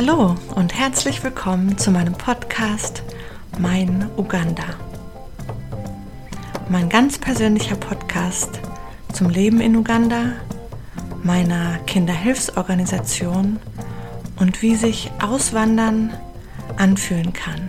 Hallo 0.00 0.36
und 0.54 0.78
herzlich 0.78 1.24
willkommen 1.24 1.76
zu 1.76 1.90
meinem 1.90 2.12
Podcast 2.12 3.02
Mein 3.58 4.08
Uganda. 4.16 4.62
Mein 6.68 6.88
ganz 6.88 7.18
persönlicher 7.18 7.74
Podcast 7.74 8.60
zum 9.12 9.28
Leben 9.28 9.60
in 9.60 9.74
Uganda, 9.74 10.34
meiner 11.24 11.78
Kinderhilfsorganisation 11.78 13.58
und 14.36 14.62
wie 14.62 14.76
sich 14.76 15.10
Auswandern 15.20 16.16
anfühlen 16.76 17.32
kann. 17.32 17.68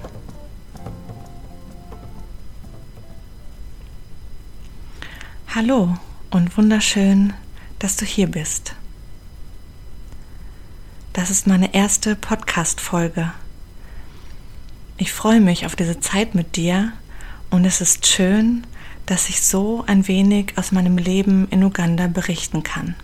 Hallo 5.48 5.98
und 6.30 6.56
wunderschön, 6.56 7.34
dass 7.80 7.96
du 7.96 8.06
hier 8.06 8.28
bist. 8.28 8.76
Das 11.20 11.30
ist 11.30 11.48
meine 11.48 11.74
erste 11.74 12.16
Podcast-Folge. 12.16 13.34
Ich 14.96 15.12
freue 15.12 15.42
mich 15.42 15.66
auf 15.66 15.76
diese 15.76 16.00
Zeit 16.00 16.34
mit 16.34 16.56
dir 16.56 16.94
und 17.50 17.66
es 17.66 17.82
ist 17.82 18.08
schön, 18.08 18.66
dass 19.06 19.28
ich 19.28 19.42
so 19.42 19.84
ein 19.86 20.08
wenig 20.08 20.54
aus 20.56 20.72
meinem 20.72 20.98
Leben 20.98 21.50
in 21.50 21.62
Uganda 21.62 22.08
berichten 22.08 22.64
kann. 22.64 22.96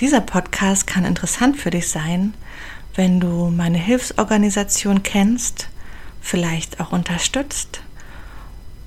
Dieser 0.00 0.20
Podcast 0.20 0.88
kann 0.88 1.04
interessant 1.04 1.56
für 1.56 1.70
dich 1.70 1.88
sein, 1.88 2.34
wenn 2.96 3.20
du 3.20 3.48
meine 3.48 3.78
Hilfsorganisation 3.78 5.04
kennst, 5.04 5.68
vielleicht 6.20 6.80
auch 6.80 6.90
unterstützt 6.90 7.82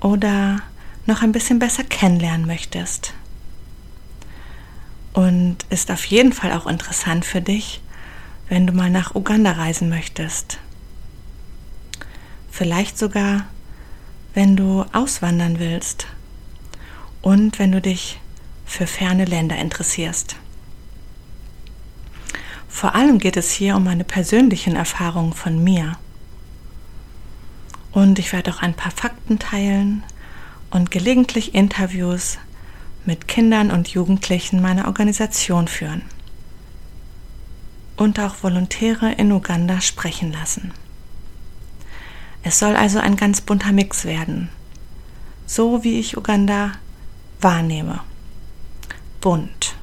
oder 0.02 0.60
noch 1.06 1.22
ein 1.22 1.32
bisschen 1.32 1.58
besser 1.58 1.84
kennenlernen 1.84 2.46
möchtest 2.46 3.14
und 5.14 5.58
ist 5.70 5.90
auf 5.90 6.04
jeden 6.04 6.32
Fall 6.32 6.52
auch 6.52 6.66
interessant 6.66 7.24
für 7.24 7.40
dich, 7.40 7.80
wenn 8.48 8.66
du 8.66 8.74
mal 8.74 8.90
nach 8.90 9.14
Uganda 9.14 9.52
reisen 9.52 9.88
möchtest. 9.88 10.58
Vielleicht 12.50 12.98
sogar, 12.98 13.46
wenn 14.34 14.56
du 14.56 14.84
auswandern 14.92 15.58
willst 15.58 16.08
und 17.22 17.58
wenn 17.58 17.72
du 17.72 17.80
dich 17.80 18.20
für 18.66 18.86
ferne 18.86 19.24
Länder 19.24 19.56
interessierst. 19.56 20.36
Vor 22.68 22.96
allem 22.96 23.18
geht 23.18 23.36
es 23.36 23.52
hier 23.52 23.76
um 23.76 23.84
meine 23.84 24.04
persönlichen 24.04 24.74
Erfahrungen 24.74 25.32
von 25.32 25.62
mir. 25.62 25.96
Und 27.92 28.18
ich 28.18 28.32
werde 28.32 28.50
auch 28.50 28.62
ein 28.62 28.74
paar 28.74 28.90
Fakten 28.90 29.38
teilen 29.38 30.02
und 30.70 30.90
gelegentlich 30.90 31.54
Interviews 31.54 32.38
mit 33.06 33.28
Kindern 33.28 33.70
und 33.70 33.88
Jugendlichen 33.88 34.62
meiner 34.62 34.86
Organisation 34.86 35.68
führen 35.68 36.02
und 37.96 38.18
auch 38.18 38.42
Volontäre 38.42 39.12
in 39.12 39.32
Uganda 39.32 39.80
sprechen 39.80 40.32
lassen. 40.32 40.72
Es 42.42 42.58
soll 42.58 42.76
also 42.76 42.98
ein 42.98 43.16
ganz 43.16 43.40
bunter 43.40 43.72
Mix 43.72 44.04
werden, 44.04 44.48
so 45.46 45.84
wie 45.84 45.98
ich 45.98 46.16
Uganda 46.16 46.72
wahrnehme. 47.40 48.00
Bunt. 49.20 49.76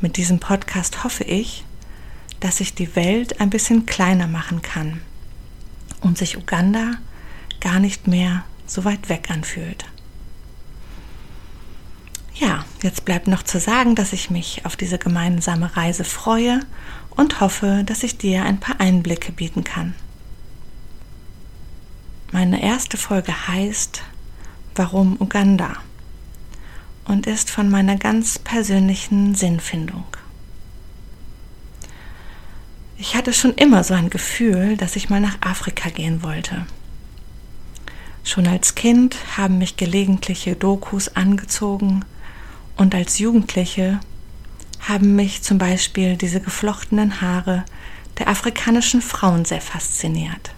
Mit 0.00 0.16
diesem 0.16 0.40
Podcast 0.40 1.04
hoffe 1.04 1.24
ich, 1.24 1.64
dass 2.40 2.60
ich 2.60 2.74
die 2.74 2.94
Welt 2.96 3.40
ein 3.40 3.50
bisschen 3.50 3.86
kleiner 3.86 4.26
machen 4.26 4.62
kann 4.62 5.00
und 6.00 6.18
sich 6.18 6.36
Uganda 6.36 6.94
gar 7.60 7.80
nicht 7.80 8.06
mehr 8.06 8.44
so 8.66 8.84
weit 8.84 9.08
weg 9.08 9.30
anfühlt. 9.30 9.84
Ja, 12.38 12.64
jetzt 12.84 13.04
bleibt 13.04 13.26
noch 13.26 13.42
zu 13.42 13.58
sagen, 13.58 13.96
dass 13.96 14.12
ich 14.12 14.30
mich 14.30 14.64
auf 14.64 14.76
diese 14.76 14.96
gemeinsame 14.96 15.76
Reise 15.76 16.04
freue 16.04 16.60
und 17.10 17.40
hoffe, 17.40 17.82
dass 17.84 18.04
ich 18.04 18.16
dir 18.16 18.44
ein 18.44 18.60
paar 18.60 18.80
Einblicke 18.80 19.32
bieten 19.32 19.64
kann. 19.64 19.94
Meine 22.30 22.62
erste 22.62 22.96
Folge 22.96 23.48
heißt 23.48 24.02
Warum 24.76 25.16
Uganda 25.18 25.72
und 27.06 27.26
ist 27.26 27.50
von 27.50 27.68
meiner 27.70 27.96
ganz 27.96 28.38
persönlichen 28.38 29.34
Sinnfindung. 29.34 30.04
Ich 32.98 33.16
hatte 33.16 33.32
schon 33.32 33.54
immer 33.54 33.82
so 33.82 33.94
ein 33.94 34.10
Gefühl, 34.10 34.76
dass 34.76 34.94
ich 34.94 35.10
mal 35.10 35.20
nach 35.20 35.38
Afrika 35.40 35.88
gehen 35.88 36.22
wollte. 36.22 36.66
Schon 38.22 38.46
als 38.46 38.76
Kind 38.76 39.16
haben 39.36 39.58
mich 39.58 39.76
gelegentliche 39.76 40.54
Dokus 40.54 41.16
angezogen 41.16 42.04
und 42.78 42.94
als 42.94 43.18
Jugendliche 43.18 44.00
haben 44.80 45.16
mich 45.16 45.42
zum 45.42 45.58
Beispiel 45.58 46.16
diese 46.16 46.40
geflochtenen 46.40 47.20
Haare 47.20 47.64
der 48.18 48.28
afrikanischen 48.28 49.02
Frauen 49.02 49.44
sehr 49.44 49.60
fasziniert. 49.60 50.54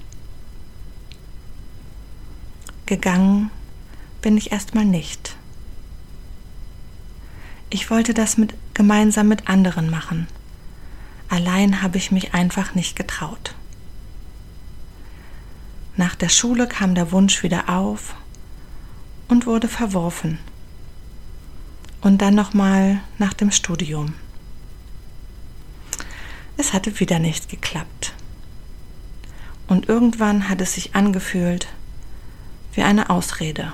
Gegangen 2.85 3.51
bin 4.21 4.37
ich 4.37 4.53
erstmal 4.53 4.85
nicht. 4.85 5.37
Ich 7.71 7.91
wollte 7.91 8.13
das 8.13 8.37
mit, 8.37 8.55
gemeinsam 8.75 9.29
mit 9.29 9.49
anderen 9.49 9.89
machen. 9.89 10.29
Allein 11.31 11.81
habe 11.81 11.97
ich 11.97 12.11
mich 12.11 12.35
einfach 12.35 12.75
nicht 12.75 12.97
getraut. 12.97 13.55
Nach 15.97 16.15
der 16.15 16.29
Schule 16.29 16.69
kam 16.69 16.95
der 16.95 17.13
Wunsch 17.13 17.43
wieder 17.43 17.71
auf 17.71 18.15
und 19.29 19.47
wurde 19.47 19.69
verworfen 19.69 20.39
und 22.01 22.23
dann 22.23 22.35
nochmal 22.35 23.01
nach 23.19 23.35
dem 23.35 23.51
Studium. 23.51 24.15
Es 26.57 26.73
hatte 26.73 27.01
wieder 27.01 27.19
nicht 27.19 27.49
geklappt. 27.49 28.13
Und 29.67 29.89
irgendwann 29.89 30.49
hat 30.49 30.61
es 30.61 30.75
sich 30.75 30.95
angefühlt 30.95 31.69
wie 32.75 32.83
eine 32.83 33.09
Ausrede. 33.11 33.73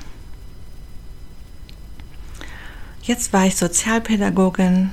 Jetzt 3.03 3.33
war 3.33 3.47
ich 3.47 3.57
Sozialpädagogin, 3.57 4.93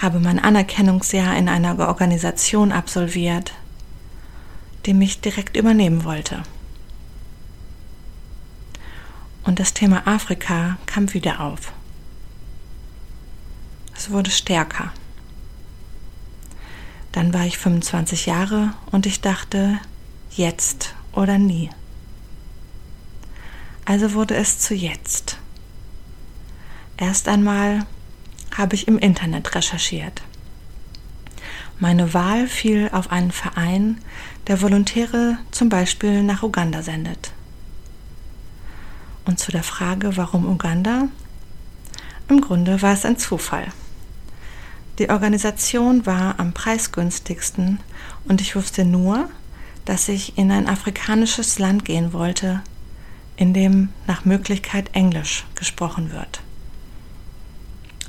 habe 0.00 0.20
mein 0.20 0.38
Anerkennungsjahr 0.38 1.36
in 1.36 1.48
einer 1.48 1.78
Organisation 1.78 2.72
absolviert, 2.72 3.52
die 4.86 4.94
mich 4.94 5.20
direkt 5.20 5.56
übernehmen 5.56 6.04
wollte. 6.04 6.42
Und 9.44 9.58
das 9.58 9.74
Thema 9.74 10.06
Afrika 10.06 10.78
kam 10.86 11.12
wieder 11.14 11.40
auf. 11.40 11.72
Es 14.02 14.10
wurde 14.10 14.32
stärker. 14.32 14.90
Dann 17.12 17.32
war 17.32 17.46
ich 17.46 17.56
25 17.56 18.26
Jahre 18.26 18.74
und 18.90 19.06
ich 19.06 19.20
dachte, 19.20 19.78
jetzt 20.28 20.96
oder 21.12 21.38
nie. 21.38 21.70
Also 23.84 24.12
wurde 24.12 24.34
es 24.34 24.58
zu 24.58 24.74
jetzt. 24.74 25.38
Erst 26.96 27.28
einmal 27.28 27.86
habe 28.56 28.74
ich 28.74 28.88
im 28.88 28.98
Internet 28.98 29.54
recherchiert. 29.54 30.22
Meine 31.78 32.12
Wahl 32.12 32.48
fiel 32.48 32.90
auf 32.92 33.12
einen 33.12 33.30
Verein, 33.30 33.98
der 34.48 34.60
Volontäre 34.60 35.38
zum 35.52 35.68
Beispiel 35.68 36.24
nach 36.24 36.42
Uganda 36.42 36.82
sendet. 36.82 37.30
Und 39.26 39.38
zu 39.38 39.52
der 39.52 39.62
Frage, 39.62 40.16
warum 40.16 40.44
Uganda? 40.44 41.06
Im 42.26 42.40
Grunde 42.40 42.82
war 42.82 42.94
es 42.94 43.04
ein 43.04 43.16
Zufall. 43.16 43.68
Die 44.98 45.08
Organisation 45.08 46.04
war 46.04 46.38
am 46.38 46.52
preisgünstigsten 46.52 47.80
und 48.24 48.40
ich 48.40 48.54
wusste 48.54 48.84
nur, 48.84 49.30
dass 49.84 50.08
ich 50.08 50.36
in 50.36 50.50
ein 50.50 50.68
afrikanisches 50.68 51.58
Land 51.58 51.84
gehen 51.84 52.12
wollte, 52.12 52.60
in 53.36 53.54
dem 53.54 53.88
nach 54.06 54.24
Möglichkeit 54.24 54.94
Englisch 54.94 55.46
gesprochen 55.54 56.12
wird. 56.12 56.42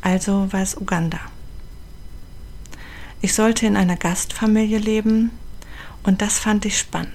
Also 0.02 0.52
war 0.52 0.62
es 0.62 0.76
Uganda. 0.76 1.20
Ich 3.22 3.34
sollte 3.34 3.66
in 3.66 3.78
einer 3.78 3.96
Gastfamilie 3.96 4.78
leben 4.78 5.32
und 6.04 6.22
das 6.22 6.40
fand 6.40 6.66
ich 6.66 6.78
spannend. 6.78 7.14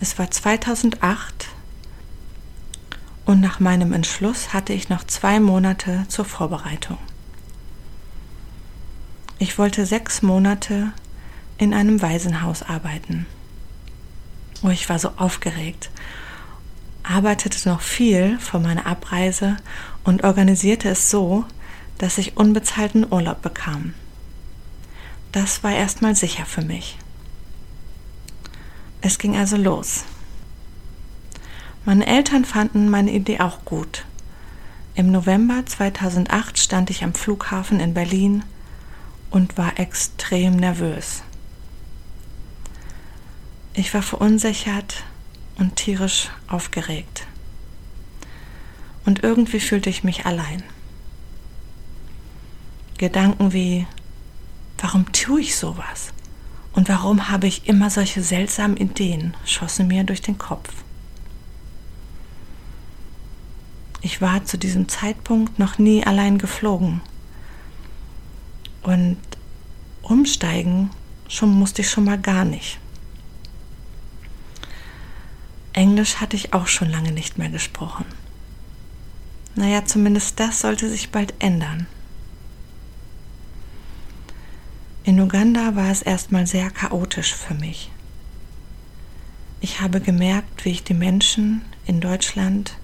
Es 0.00 0.18
war 0.18 0.30
2008 0.30 1.48
und 3.24 3.40
nach 3.40 3.60
meinem 3.60 3.94
Entschluss 3.94 4.52
hatte 4.52 4.74
ich 4.74 4.90
noch 4.90 5.04
zwei 5.04 5.40
Monate 5.40 6.04
zur 6.08 6.26
Vorbereitung. 6.26 6.98
Ich 9.42 9.58
wollte 9.58 9.86
sechs 9.86 10.22
Monate 10.22 10.92
in 11.58 11.74
einem 11.74 12.00
Waisenhaus 12.00 12.62
arbeiten. 12.62 13.26
Oh, 14.62 14.68
ich 14.68 14.88
war 14.88 15.00
so 15.00 15.08
aufgeregt, 15.16 15.90
arbeitete 17.02 17.68
noch 17.68 17.80
viel 17.80 18.38
vor 18.38 18.60
meiner 18.60 18.86
Abreise 18.86 19.56
und 20.04 20.22
organisierte 20.22 20.90
es 20.90 21.10
so, 21.10 21.44
dass 21.98 22.18
ich 22.18 22.36
unbezahlten 22.36 23.04
Urlaub 23.12 23.42
bekam. 23.42 23.94
Das 25.32 25.64
war 25.64 25.72
erstmal 25.72 26.14
sicher 26.14 26.46
für 26.46 26.62
mich. 26.62 26.96
Es 29.00 29.18
ging 29.18 29.36
also 29.36 29.56
los. 29.56 30.04
Meine 31.84 32.06
Eltern 32.06 32.44
fanden 32.44 32.88
meine 32.88 33.10
Idee 33.10 33.40
auch 33.40 33.64
gut. 33.64 34.04
Im 34.94 35.10
November 35.10 35.66
2008 35.66 36.60
stand 36.60 36.90
ich 36.90 37.02
am 37.02 37.12
Flughafen 37.12 37.80
in 37.80 37.92
Berlin 37.92 38.44
und 39.32 39.56
war 39.56 39.78
extrem 39.78 40.56
nervös. 40.56 41.22
Ich 43.74 43.92
war 43.94 44.02
verunsichert 44.02 45.02
und 45.58 45.76
tierisch 45.76 46.30
aufgeregt. 46.48 47.26
Und 49.06 49.24
irgendwie 49.24 49.60
fühlte 49.60 49.90
ich 49.90 50.04
mich 50.04 50.26
allein. 50.26 50.62
Gedanken 52.98 53.52
wie, 53.52 53.86
warum 54.78 55.10
tue 55.12 55.40
ich 55.40 55.56
sowas? 55.56 56.12
Und 56.74 56.88
warum 56.88 57.28
habe 57.30 57.46
ich 57.46 57.66
immer 57.66 57.90
solche 57.90 58.22
seltsamen 58.22 58.76
Ideen, 58.76 59.34
schossen 59.44 59.88
mir 59.88 60.04
durch 60.04 60.20
den 60.20 60.38
Kopf. 60.38 60.70
Ich 64.02 64.20
war 64.20 64.44
zu 64.44 64.58
diesem 64.58 64.88
Zeitpunkt 64.88 65.58
noch 65.58 65.78
nie 65.78 66.04
allein 66.04 66.36
geflogen. 66.38 67.00
Und 68.82 69.18
umsteigen 70.02 70.90
schon 71.28 71.50
musste 71.50 71.82
ich 71.82 71.90
schon 71.90 72.04
mal 72.04 72.18
gar 72.18 72.44
nicht. 72.44 72.78
Englisch 75.72 76.16
hatte 76.16 76.36
ich 76.36 76.52
auch 76.52 76.66
schon 76.66 76.90
lange 76.90 77.12
nicht 77.12 77.38
mehr 77.38 77.48
gesprochen. 77.48 78.04
Naja, 79.54 79.84
zumindest 79.84 80.38
das 80.40 80.60
sollte 80.60 80.88
sich 80.88 81.10
bald 81.10 81.34
ändern. 81.38 81.86
In 85.04 85.18
Uganda 85.20 85.74
war 85.74 85.90
es 85.90 86.02
erstmal 86.02 86.46
sehr 86.46 86.70
chaotisch 86.70 87.34
für 87.34 87.54
mich. 87.54 87.90
Ich 89.60 89.80
habe 89.80 90.00
gemerkt, 90.00 90.64
wie 90.64 90.70
ich 90.70 90.84
die 90.84 90.94
Menschen 90.94 91.62
in 91.86 92.00
Deutschland, 92.00 92.74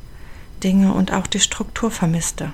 Dinge 0.62 0.92
und 0.92 1.12
auch 1.12 1.26
die 1.26 1.40
Struktur 1.40 1.90
vermisste. 1.90 2.52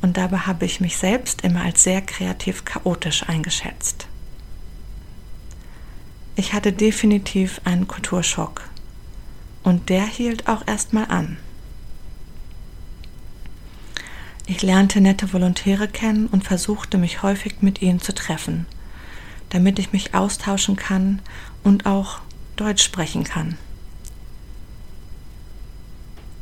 Und 0.00 0.16
dabei 0.16 0.38
habe 0.38 0.64
ich 0.64 0.80
mich 0.80 0.96
selbst 0.96 1.42
immer 1.42 1.62
als 1.62 1.82
sehr 1.82 2.02
kreativ 2.02 2.64
chaotisch 2.64 3.28
eingeschätzt. 3.28 4.06
Ich 6.36 6.52
hatte 6.52 6.72
definitiv 6.72 7.60
einen 7.64 7.88
Kulturschock. 7.88 8.62
Und 9.64 9.88
der 9.88 10.06
hielt 10.06 10.48
auch 10.48 10.66
erstmal 10.66 11.06
an. 11.06 11.36
Ich 14.46 14.62
lernte 14.62 15.00
nette 15.00 15.32
Volontäre 15.32 15.88
kennen 15.88 16.26
und 16.28 16.44
versuchte 16.44 16.96
mich 16.96 17.22
häufig 17.22 17.56
mit 17.60 17.82
ihnen 17.82 18.00
zu 18.00 18.14
treffen, 18.14 18.66
damit 19.50 19.78
ich 19.78 19.92
mich 19.92 20.14
austauschen 20.14 20.76
kann 20.76 21.20
und 21.64 21.86
auch 21.86 22.20
Deutsch 22.56 22.82
sprechen 22.82 23.24
kann. 23.24 23.58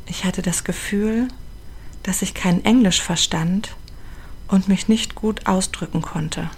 Ich 0.05 0.23
hatte 0.23 0.41
das 0.41 0.63
Gefühl, 0.63 1.27
dass 2.07 2.21
ich 2.21 2.33
kein 2.33 2.63
Englisch 2.63 3.01
verstand 3.01 3.75
und 4.47 4.69
mich 4.69 4.87
nicht 4.87 5.13
gut 5.13 5.45
ausdrücken 5.45 6.01
konnte. 6.01 6.49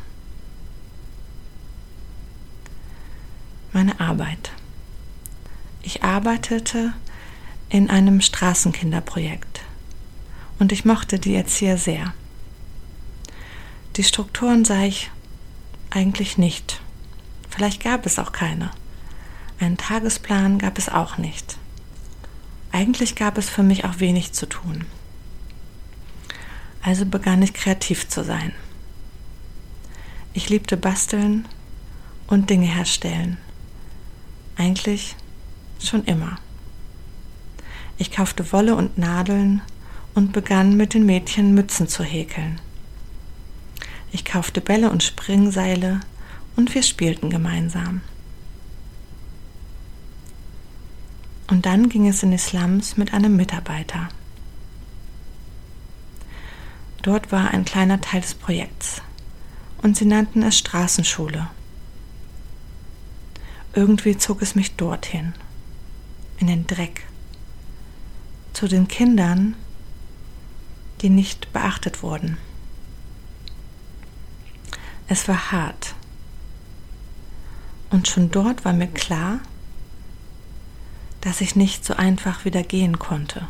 Meine 3.73 3.99
Arbeit. 3.99 4.51
Ich 5.81 6.03
arbeitete 6.03 6.93
in 7.67 7.89
einem 7.89 8.21
Straßenkinderprojekt 8.21 9.61
und 10.59 10.71
ich 10.71 10.85
mochte 10.85 11.17
die 11.17 11.33
Erzieher 11.33 11.79
sehr. 11.79 12.13
Die 13.95 14.03
Strukturen 14.03 14.65
sah 14.65 14.83
ich 14.83 15.09
eigentlich 15.89 16.37
nicht. 16.37 16.79
Vielleicht 17.49 17.81
gab 17.81 18.05
es 18.05 18.19
auch 18.19 18.33
keine. 18.33 18.69
Einen 19.59 19.77
Tagesplan 19.77 20.59
gab 20.59 20.77
es 20.77 20.89
auch 20.89 21.17
nicht. 21.17 21.57
Eigentlich 22.71 23.15
gab 23.15 23.39
es 23.39 23.49
für 23.49 23.63
mich 23.63 23.83
auch 23.85 23.99
wenig 23.99 24.33
zu 24.33 24.45
tun. 24.45 24.85
Also 26.89 27.05
begann 27.05 27.43
ich 27.43 27.53
kreativ 27.53 28.09
zu 28.09 28.23
sein. 28.23 28.51
Ich 30.33 30.49
liebte 30.49 30.75
basteln 30.75 31.47
und 32.25 32.49
Dinge 32.49 32.65
herstellen. 32.65 33.37
Eigentlich 34.57 35.15
schon 35.79 36.03
immer. 36.05 36.39
Ich 37.99 38.09
kaufte 38.09 38.51
Wolle 38.51 38.75
und 38.75 38.97
Nadeln 38.97 39.61
und 40.15 40.33
begann 40.33 40.77
mit 40.77 40.95
den 40.95 41.05
Mädchen 41.05 41.53
Mützen 41.53 41.87
zu 41.87 42.03
häkeln. 42.03 42.59
Ich 44.11 44.25
kaufte 44.25 44.59
Bälle 44.59 44.89
und 44.89 45.03
Springseile 45.03 45.99
und 46.55 46.73
wir 46.73 46.81
spielten 46.81 47.29
gemeinsam. 47.29 48.01
Und 51.51 51.67
dann 51.67 51.87
ging 51.87 52.07
es 52.07 52.23
in 52.23 52.31
die 52.31 52.39
Slums 52.39 52.97
mit 52.97 53.13
einem 53.13 53.35
Mitarbeiter. 53.35 54.09
Dort 57.01 57.31
war 57.31 57.51
ein 57.51 57.65
kleiner 57.65 58.01
Teil 58.01 58.21
des 58.21 58.33
Projekts 58.33 59.01
und 59.81 59.95
sie 59.95 60.05
nannten 60.05 60.43
es 60.43 60.57
Straßenschule. 60.57 61.49
Irgendwie 63.73 64.17
zog 64.17 64.41
es 64.41 64.55
mich 64.55 64.75
dorthin, 64.75 65.33
in 66.39 66.47
den 66.47 66.67
Dreck, 66.67 67.03
zu 68.53 68.67
den 68.67 68.87
Kindern, 68.87 69.55
die 71.01 71.09
nicht 71.09 71.53
beachtet 71.53 72.03
wurden. 72.03 72.37
Es 75.07 75.27
war 75.27 75.51
hart. 75.51 75.95
Und 77.89 78.07
schon 78.07 78.29
dort 78.29 78.65
war 78.65 78.73
mir 78.73 78.87
klar, 78.87 79.39
dass 81.21 81.41
ich 81.41 81.55
nicht 81.55 81.85
so 81.85 81.95
einfach 81.95 82.45
wieder 82.45 82.63
gehen 82.63 82.99
konnte. 82.99 83.47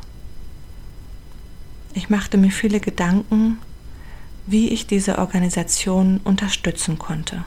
Ich 1.94 2.09
machte 2.09 2.38
mir 2.38 2.51
viele 2.51 2.80
Gedanken, 2.80 3.59
wie 4.45 4.69
ich 4.69 4.88
diese 4.88 5.18
Organisation 5.19 6.19
unterstützen 6.24 6.97
konnte. 6.97 7.44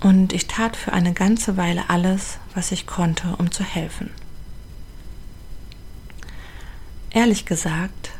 Und 0.00 0.32
ich 0.32 0.46
tat 0.46 0.76
für 0.76 0.92
eine 0.92 1.12
ganze 1.12 1.56
Weile 1.56 1.90
alles, 1.90 2.38
was 2.54 2.70
ich 2.70 2.86
konnte, 2.86 3.34
um 3.36 3.50
zu 3.50 3.64
helfen. 3.64 4.10
Ehrlich 7.10 7.46
gesagt 7.46 8.10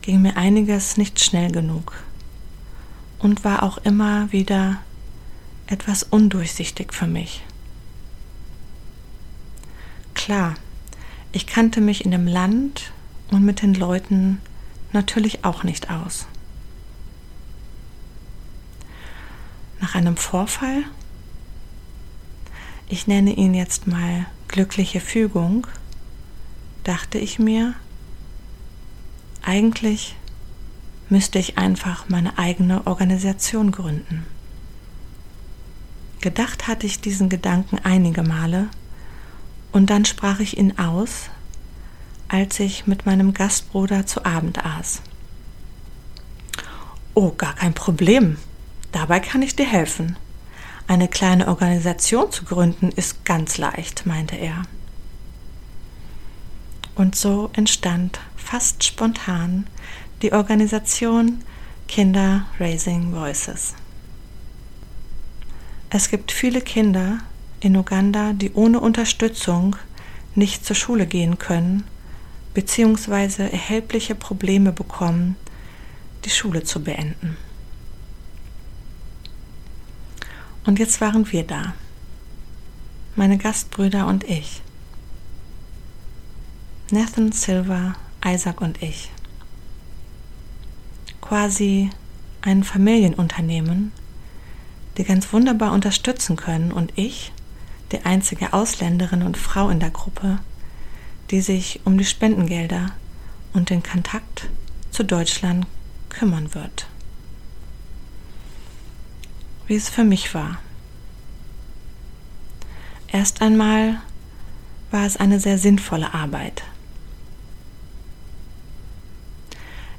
ging 0.00 0.22
mir 0.22 0.36
einiges 0.36 0.96
nicht 0.96 1.20
schnell 1.20 1.50
genug 1.50 2.02
und 3.18 3.44
war 3.44 3.62
auch 3.62 3.78
immer 3.78 4.32
wieder 4.32 4.78
etwas 5.66 6.02
undurchsichtig 6.02 6.92
für 6.92 7.06
mich. 7.06 7.42
Klar, 10.14 10.54
ich 11.32 11.46
kannte 11.46 11.80
mich 11.80 12.04
in 12.04 12.10
dem 12.10 12.26
Land 12.26 12.92
und 13.30 13.44
mit 13.44 13.62
den 13.62 13.74
Leuten 13.74 14.40
natürlich 14.92 15.44
auch 15.44 15.64
nicht 15.64 15.90
aus. 15.90 16.26
Nach 19.80 19.94
einem 19.94 20.16
Vorfall, 20.16 20.84
ich 22.88 23.06
nenne 23.06 23.32
ihn 23.32 23.54
jetzt 23.54 23.86
mal 23.86 24.26
glückliche 24.48 25.00
Fügung, 25.00 25.66
dachte 26.84 27.18
ich 27.18 27.38
mir, 27.38 27.74
eigentlich 29.40 30.14
müsste 31.08 31.38
ich 31.38 31.58
einfach 31.58 32.08
meine 32.08 32.38
eigene 32.38 32.86
Organisation 32.86 33.72
gründen. 33.72 34.26
Gedacht 36.20 36.68
hatte 36.68 36.86
ich 36.86 37.00
diesen 37.00 37.28
Gedanken 37.28 37.78
einige 37.82 38.22
Male 38.22 38.68
und 39.72 39.90
dann 39.90 40.04
sprach 40.04 40.40
ich 40.40 40.58
ihn 40.58 40.78
aus, 40.78 41.30
als 42.28 42.60
ich 42.60 42.86
mit 42.86 43.04
meinem 43.06 43.34
Gastbruder 43.34 44.06
zu 44.06 44.24
Abend 44.24 44.64
aß. 44.64 45.02
Oh, 47.14 47.32
gar 47.32 47.54
kein 47.54 47.74
Problem. 47.74 48.38
Dabei 48.92 49.20
kann 49.20 49.42
ich 49.42 49.56
dir 49.56 49.66
helfen. 49.66 50.16
Eine 50.86 51.08
kleine 51.08 51.48
Organisation 51.48 52.30
zu 52.30 52.44
gründen 52.44 52.90
ist 52.90 53.24
ganz 53.24 53.58
leicht, 53.58 54.06
meinte 54.06 54.36
er. 54.36 54.62
Und 56.94 57.16
so 57.16 57.50
entstand 57.54 58.20
fast 58.36 58.84
spontan 58.84 59.66
die 60.20 60.32
Organisation 60.32 61.42
Kinder 61.88 62.46
Raising 62.58 63.12
Voices. 63.12 63.74
Es 65.90 66.08
gibt 66.08 66.32
viele 66.32 66.60
Kinder 66.60 67.18
in 67.62 67.76
Uganda, 67.76 68.32
die 68.32 68.52
ohne 68.52 68.80
Unterstützung 68.80 69.76
nicht 70.34 70.66
zur 70.66 70.76
Schule 70.76 71.06
gehen 71.06 71.38
können 71.38 71.84
bzw. 72.54 73.44
erhebliche 73.44 74.14
Probleme 74.14 74.72
bekommen, 74.72 75.36
die 76.24 76.30
Schule 76.30 76.64
zu 76.64 76.82
beenden. 76.82 77.36
Und 80.64 80.78
jetzt 80.78 81.00
waren 81.00 81.30
wir 81.32 81.44
da, 81.44 81.74
meine 83.16 83.38
Gastbrüder 83.38 84.06
und 84.06 84.24
ich. 84.24 84.62
Nathan 86.90 87.32
Silver 87.32 87.94
Isaac 88.24 88.60
und 88.60 88.82
ich. 88.82 89.10
Quasi 91.20 91.90
ein 92.42 92.64
Familienunternehmen, 92.64 93.92
die 94.96 95.04
ganz 95.04 95.32
wunderbar 95.32 95.72
unterstützen 95.72 96.36
können 96.36 96.70
und 96.70 96.92
ich, 96.96 97.32
die 97.92 98.04
einzige 98.04 98.52
Ausländerin 98.52 99.22
und 99.22 99.36
Frau 99.36 99.68
in 99.70 99.80
der 99.80 99.90
Gruppe, 99.90 100.38
die 101.30 101.40
sich 101.40 101.80
um 101.84 101.98
die 101.98 102.04
Spendengelder 102.04 102.92
und 103.52 103.70
den 103.70 103.82
Kontakt 103.82 104.48
zu 104.90 105.04
Deutschland 105.04 105.66
kümmern 106.08 106.54
wird. 106.54 106.86
wie 109.66 109.76
es 109.76 109.88
für 109.88 110.04
mich 110.04 110.34
war. 110.34 110.58
Erst 113.08 113.40
einmal 113.40 114.02
war 114.90 115.06
es 115.06 115.16
eine 115.16 115.40
sehr 115.40 115.56
sinnvolle 115.56 116.12
Arbeit. 116.12 116.62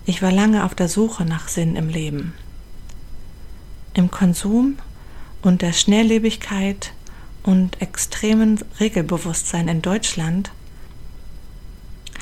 Ich 0.06 0.22
war 0.22 0.32
lange 0.32 0.66
auf 0.66 0.76
der 0.76 0.90
Suche 0.90 1.26
nach 1.26 1.48
Sinn 1.48 1.76
im 1.76 1.90
Leben. 1.90 2.34
Im 3.96 4.12
Konsum 4.12 4.78
und 5.42 5.64
der 5.64 5.74
Schnelllebigkeit 5.74 6.94
und 7.44 7.82
extremen 7.82 8.60
Regelbewusstsein 8.80 9.68
in 9.68 9.82
Deutschland 9.82 10.52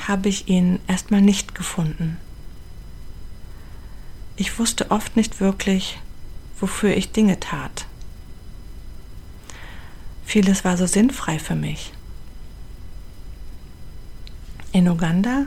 habe 0.06 0.28
ich 0.28 0.48
ihn 0.48 0.80
erstmal 0.88 1.22
nicht 1.22 1.54
gefunden. 1.54 2.18
Ich 4.36 4.58
wusste 4.58 4.90
oft 4.90 5.16
nicht 5.16 5.40
wirklich, 5.40 6.00
wofür 6.58 6.96
ich 6.96 7.12
Dinge 7.12 7.38
tat. 7.38 7.86
Vieles 10.24 10.64
war 10.64 10.76
so 10.76 10.86
sinnfrei 10.86 11.38
für 11.38 11.54
mich. 11.54 11.92
In 14.72 14.88
Uganda, 14.88 15.46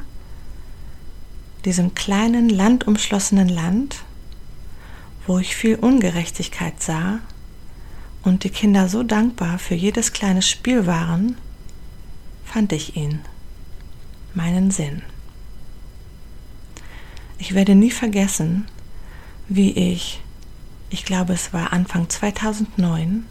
diesem 1.65 1.95
kleinen 1.95 2.47
landumschlossenen 2.47 3.49
Land, 3.49 4.03
wo 5.25 5.39
ich 5.39 5.55
viel 5.55 5.75
Ungerechtigkeit 5.75 6.81
sah 6.81 7.19
und 8.25 8.43
die 8.43 8.49
Kinder 8.49 8.89
so 8.89 9.03
dankbar 9.03 9.59
für 9.59 9.75
jedes 9.75 10.11
kleine 10.11 10.41
Spiel 10.41 10.87
waren, 10.87 11.37
fand 12.43 12.73
ich 12.73 12.97
ihn, 12.97 13.21
meinen 14.33 14.71
Sinn. 14.71 15.03
Ich 17.37 17.53
werde 17.53 17.75
nie 17.75 17.91
vergessen, 17.91 18.65
wie 19.47 19.71
ich, 19.71 20.21
ich 20.89 21.05
glaube 21.05 21.33
es 21.33 21.53
war 21.53 21.71
Anfang 21.71 22.09
2009, 22.09 23.25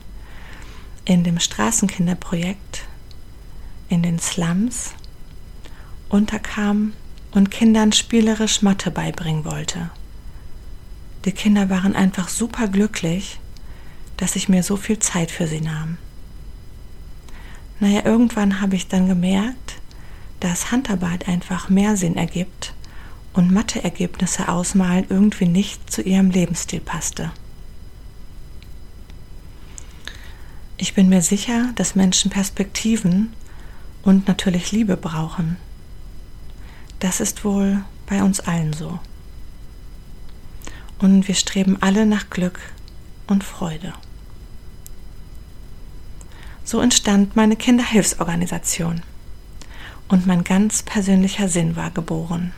in 1.04 1.24
dem 1.24 1.40
Straßenkinderprojekt 1.40 2.84
in 3.88 4.02
den 4.02 4.18
Slums 4.20 4.94
unterkam 6.08 6.92
und 7.32 7.50
Kindern 7.50 7.92
spielerisch 7.92 8.62
Mathe 8.62 8.92
beibringen 8.92 9.44
wollte. 9.44 9.90
Die 11.24 11.32
Kinder 11.32 11.68
waren 11.68 11.96
einfach 11.96 12.28
super 12.28 12.68
glücklich, 12.68 13.40
dass 14.16 14.37
ich 14.37 14.49
mir 14.49 14.62
so 14.62 14.76
viel 14.76 14.99
Zeit 14.99 15.30
für 15.30 15.47
sie 15.47 15.61
nahm. 15.61 15.99
Naja, 17.80 18.04
irgendwann 18.04 18.61
habe 18.61 18.76
ich 18.76 18.88
dann 18.88 19.09
gemerkt, 19.09 19.76
dass 20.40 20.71
Handarbeit 20.71 21.28
einfach 21.28 21.68
mehr 21.68 21.97
Sinn 21.97 22.16
ergibt 22.16 22.75
und 23.33 23.52
Matheergebnisse 23.52 24.49
ausmalen 24.49 25.06
irgendwie 25.09 25.47
nicht 25.47 25.90
zu 25.90 26.02
ihrem 26.02 26.30
Lebensstil 26.30 26.80
passte. 26.80 27.33
Ich 30.76 30.94
bin 30.94 31.09
mir 31.09 31.23
sicher, 31.23 31.71
dass 31.76 31.94
Menschen 31.94 32.30
Perspektiven 32.30 33.33
und 34.02 34.28
natürlich 34.28 34.71
Liebe 34.73 34.97
brauchen. 34.97 35.56
Das 37.00 37.21
ist 37.21 37.44
wohl 37.44 37.85
bei 38.06 38.23
uns 38.23 38.40
allen 38.40 38.73
so. 38.73 38.99
Und 40.99 41.26
wir 41.28 41.35
streben 41.35 41.78
alle 41.80 42.06
nach 42.06 42.30
Glück 42.30 42.61
und 43.26 43.45
Freude. 43.45 43.93
So 46.64 46.81
entstand 46.81 47.37
meine 47.37 47.57
Kinderhilfsorganisation 47.57 49.02
und 50.09 50.26
mein 50.26 50.45
ganz 50.45 50.83
persönlicher 50.83 51.49
Sinn 51.49 51.76
war 51.76 51.90
geboren. 51.90 52.52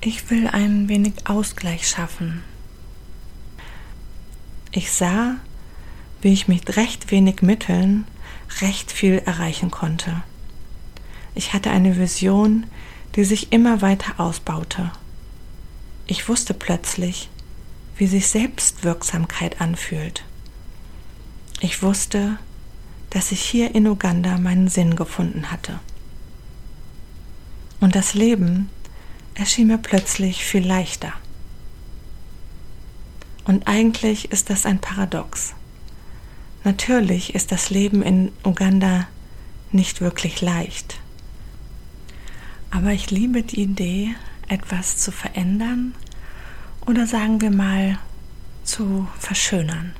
Ich 0.00 0.30
will 0.30 0.46
ein 0.46 0.88
wenig 0.88 1.14
Ausgleich 1.24 1.88
schaffen. 1.88 2.42
Ich 4.70 4.92
sah, 4.92 5.36
wie 6.20 6.32
ich 6.32 6.46
mit 6.46 6.76
recht 6.76 7.10
wenig 7.10 7.42
Mitteln 7.42 8.04
recht 8.60 8.92
viel 8.92 9.18
erreichen 9.18 9.70
konnte. 9.70 10.22
Ich 11.34 11.52
hatte 11.52 11.70
eine 11.70 11.96
Vision, 11.96 12.66
die 13.16 13.24
sich 13.24 13.52
immer 13.52 13.82
weiter 13.82 14.20
ausbaute. 14.20 14.90
Ich 16.06 16.28
wusste 16.28 16.54
plötzlich, 16.54 17.30
wie 17.96 18.06
sich 18.06 18.26
Selbstwirksamkeit 18.28 19.60
anfühlt. 19.60 20.24
Ich 21.60 21.82
wusste, 21.82 22.38
dass 23.10 23.32
ich 23.32 23.40
hier 23.40 23.74
in 23.74 23.86
Uganda 23.86 24.38
meinen 24.38 24.68
Sinn 24.68 24.96
gefunden 24.96 25.50
hatte. 25.50 25.78
Und 27.80 27.94
das 27.94 28.14
Leben 28.14 28.70
erschien 29.34 29.68
mir 29.68 29.78
plötzlich 29.78 30.44
viel 30.44 30.66
leichter. 30.66 31.12
Und 33.44 33.68
eigentlich 33.68 34.32
ist 34.32 34.50
das 34.50 34.66
ein 34.66 34.80
Paradox. 34.80 35.54
Natürlich 36.64 37.34
ist 37.34 37.52
das 37.52 37.70
Leben 37.70 38.02
in 38.02 38.32
Uganda 38.42 39.06
nicht 39.70 40.00
wirklich 40.00 40.40
leicht. 40.40 40.98
Aber 42.70 42.92
ich 42.92 43.10
liebe 43.10 43.42
die 43.42 43.60
Idee, 43.60 44.14
etwas 44.48 44.96
zu 44.96 45.12
verändern 45.12 45.94
oder 46.86 47.06
sagen 47.06 47.40
wir 47.40 47.50
mal 47.50 47.98
zu 48.62 49.08
verschönern. 49.18 49.94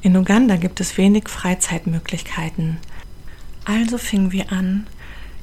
In 0.00 0.16
Uganda 0.16 0.56
gibt 0.56 0.80
es 0.80 0.96
wenig 0.96 1.28
Freizeitmöglichkeiten. 1.28 2.78
Also 3.64 3.98
fingen 3.98 4.32
wir 4.32 4.52
an, 4.52 4.86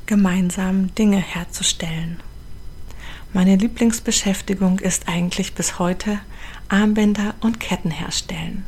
gemeinsam 0.05 0.93
Dinge 0.95 1.17
herzustellen. 1.17 2.21
Meine 3.33 3.57
Lieblingsbeschäftigung 3.57 4.79
ist 4.79 5.09
eigentlich 5.09 5.55
bis 5.55 5.77
heute 5.77 6.19
Armbänder 6.69 7.35
und 7.41 7.59
Ketten 7.59 7.91
herstellen. 7.91 8.63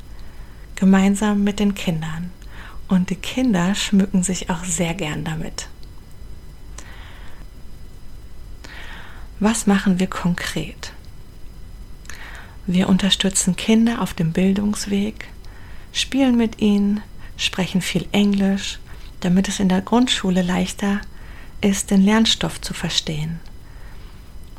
Gemeinsam 0.75 1.43
mit 1.43 1.59
den 1.59 1.73
Kindern. 1.73 2.31
Und 2.89 3.09
die 3.09 3.15
Kinder 3.15 3.75
schmücken 3.75 4.23
sich 4.23 4.49
auch 4.49 4.63
sehr 4.65 4.93
gern 4.93 5.23
damit. 5.23 5.69
Was 9.39 9.67
machen 9.67 9.99
wir 9.99 10.07
konkret? 10.07 10.93
Wir 12.65 12.89
unterstützen 12.89 13.55
Kinder 13.55 14.01
auf 14.01 14.15
dem 14.15 14.31
Bildungsweg, 14.31 15.27
spielen 15.93 16.37
mit 16.37 16.59
ihnen, 16.59 17.01
sprechen 17.37 17.81
viel 17.81 18.07
Englisch, 18.11 18.79
damit 19.19 19.47
es 19.47 19.59
in 19.59 19.69
der 19.69 19.81
Grundschule 19.81 20.41
leichter 20.41 21.01
ist, 21.61 21.91
den 21.91 22.03
Lernstoff 22.03 22.59
zu 22.61 22.73
verstehen. 22.73 23.39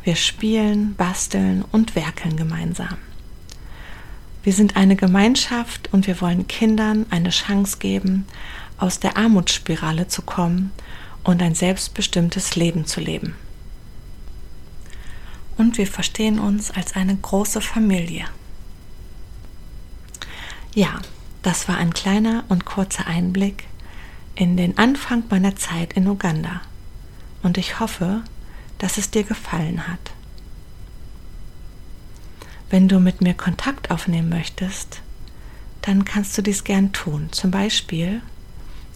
Wir 0.05 0.15
spielen, 0.15 0.95
basteln 0.95 1.65
und 1.73 1.97
werkeln 1.97 2.37
gemeinsam. 2.37 2.99
Wir 4.45 4.53
sind 4.53 4.77
eine 4.77 4.95
Gemeinschaft 4.95 5.93
und 5.93 6.07
wir 6.07 6.21
wollen 6.21 6.47
Kindern 6.47 7.05
eine 7.11 7.31
Chance 7.31 7.79
geben, 7.79 8.27
aus 8.79 9.01
der 9.01 9.17
Armutsspirale 9.17 10.07
zu 10.07 10.23
kommen 10.23 10.71
und 11.25 11.43
ein 11.43 11.57
selbstbestimmtes 11.57 12.55
Leben 12.55 12.87
zu 12.87 13.01
leben. 13.01 13.35
Und 15.59 15.77
wir 15.77 15.87
verstehen 15.87 16.39
uns 16.39 16.71
als 16.71 16.95
eine 16.95 17.15
große 17.15 17.61
Familie. 17.61 18.25
Ja, 20.75 21.01
das 21.43 21.69
war 21.69 21.77
ein 21.77 21.93
kleiner 21.93 22.45
und 22.49 22.65
kurzer 22.65 23.07
Einblick 23.07 23.65
in 24.35 24.57
den 24.57 24.79
Anfang 24.79 25.25
meiner 25.29 25.57
Zeit 25.57 25.95
in 25.95 26.07
Uganda 26.07 26.63
und 27.43 27.59
ich 27.59 27.81
hoffe, 27.81 28.23
dass 28.79 28.99
es 28.99 29.11
dir 29.11 29.25
gefallen 29.25 29.89
hat. 29.89 30.13
Wenn 32.71 32.87
du 32.87 33.01
mit 33.01 33.21
mir 33.21 33.35
Kontakt 33.35 33.91
aufnehmen 33.91 34.29
möchtest, 34.29 35.01
dann 35.83 36.05
kannst 36.05 36.37
du 36.37 36.43
dies 36.43 36.65
gern 36.65 36.93
tun. 36.93 37.29
Zum 37.33 37.51
Beispiel 37.51 38.21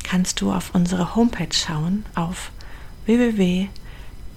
kannst 0.05 0.41
du 0.41 0.53
auf 0.53 0.75
unsere 0.75 1.15
Homepage 1.15 1.53
schauen 1.53 2.05
auf 2.15 2.53